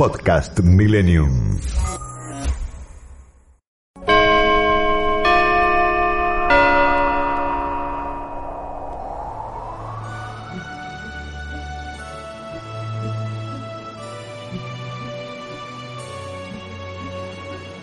[0.00, 1.58] Podcast Millennium.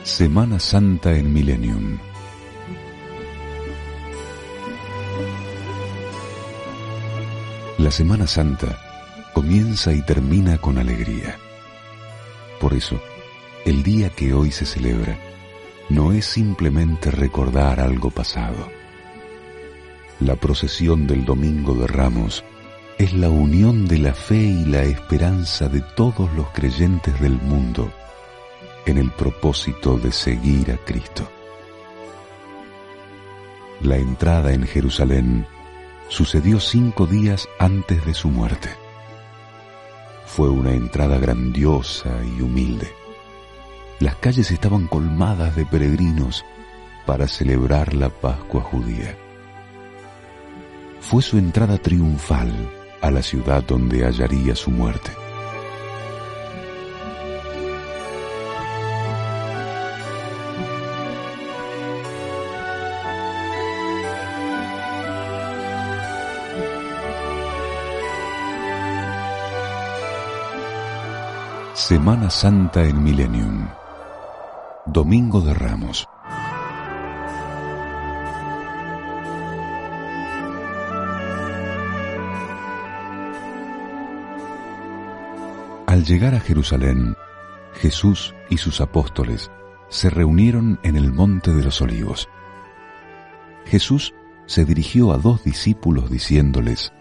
[0.02, 2.00] Semana Santa en Millennium.
[7.78, 8.76] La Semana Santa
[9.36, 11.38] comienza y termina con alegría.
[12.60, 13.00] Por eso,
[13.66, 15.18] el día que hoy se celebra
[15.89, 18.70] no es simplemente recordar algo pasado.
[20.20, 22.43] La procesión del Domingo de Ramos
[22.97, 27.92] es la unión de la fe y la esperanza de todos los creyentes del mundo
[28.88, 31.30] en el propósito de seguir a Cristo.
[33.81, 35.45] La entrada en Jerusalén
[36.08, 38.69] sucedió cinco días antes de su muerte.
[40.28, 42.88] Fue una entrada grandiosa y humilde.
[44.00, 46.45] Las calles estaban colmadas de peregrinos
[47.08, 49.17] para celebrar la Pascua judía.
[51.00, 52.52] Fue su entrada triunfal
[53.02, 55.11] a la ciudad donde hallaría su muerte.
[71.78, 73.70] Semana Santa en Millennium.
[74.88, 76.09] Domingo de Ramos.
[85.86, 87.16] Al llegar a Jerusalén,
[87.73, 89.52] Jesús y sus apóstoles
[89.89, 92.28] se reunieron en el Monte de los Olivos.
[93.67, 94.16] Jesús
[94.47, 96.91] se dirigió a dos discípulos diciéndoles,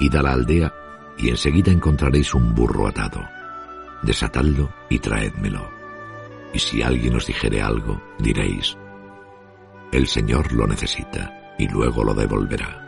[0.00, 0.74] Id a la aldea
[1.16, 3.20] y enseguida encontraréis un burro atado
[4.02, 5.70] desatadlo y traédmelo.
[6.52, 8.76] Y si alguien os dijere algo, diréis,
[9.92, 12.82] el Señor lo necesita y luego lo devolverá.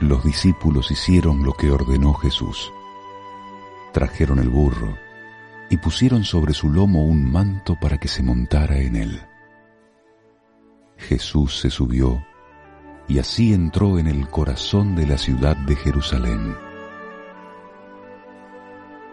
[0.00, 2.72] Los discípulos hicieron lo que ordenó Jesús.
[3.92, 4.96] Trajeron el burro
[5.70, 9.22] y pusieron sobre su lomo un manto para que se montara en él.
[10.96, 12.24] Jesús se subió
[13.08, 16.71] y así entró en el corazón de la ciudad de Jerusalén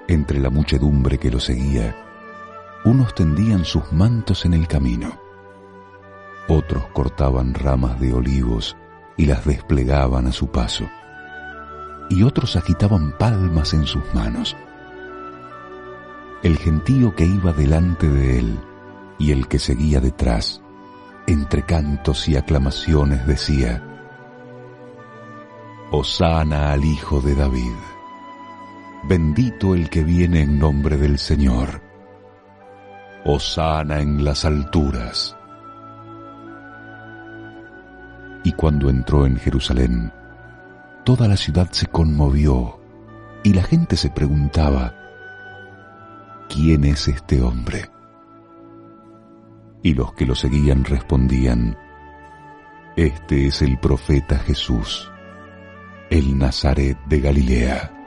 [0.10, 1.96] entre la muchedumbre que lo seguía,
[2.84, 5.22] unos tendían sus mantos en el camino,
[6.48, 8.76] otros cortaban ramas de olivos
[9.18, 10.90] y las desplegaban a su paso,
[12.10, 14.58] y otros agitaban palmas en sus manos.
[16.42, 18.60] El gentío que iba delante de él
[19.20, 20.64] y el que seguía detrás,
[21.28, 23.84] entre cantos y aclamaciones decía,
[25.92, 27.99] Osana al Hijo de David
[29.04, 31.82] bendito el que viene en nombre del Señor.
[33.26, 35.36] Osana en las alturas.
[38.44, 40.12] Y cuando entró en Jerusalén,
[41.04, 42.80] toda la ciudad se conmovió
[43.44, 44.94] y la gente se preguntaba,
[46.50, 47.90] ¿quién es este hombre?
[49.84, 51.78] Y los que lo seguían respondían,
[52.96, 55.10] Este es el profeta Jesús,
[56.10, 57.99] el Nazaret de Galilea.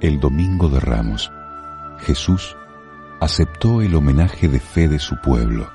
[0.00, 1.32] El domingo de Ramos,
[2.00, 2.56] Jesús
[3.20, 5.70] aceptó el homenaje de fe de su pueblo,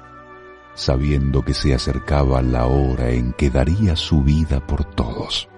[0.74, 5.50] sabiendo que se acercaba la hora en que daría su vida por todos.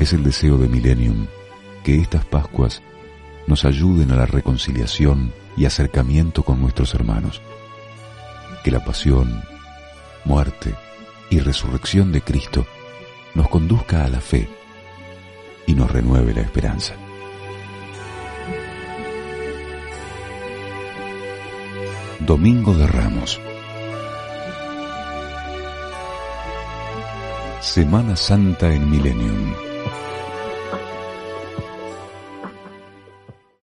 [0.00, 1.26] Es el deseo de Millennium
[1.84, 2.82] que estas Pascuas
[3.46, 7.42] nos ayuden a la reconciliación y acercamiento con nuestros hermanos.
[8.64, 9.42] Que la pasión,
[10.24, 10.74] muerte
[11.28, 12.66] y resurrección de Cristo
[13.34, 14.48] nos conduzca a la fe
[15.66, 16.94] y nos renueve la esperanza.
[22.20, 23.38] Domingo de Ramos.
[27.60, 29.69] Semana Santa en Millennium.